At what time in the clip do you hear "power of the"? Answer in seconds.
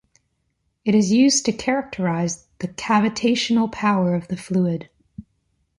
3.71-4.35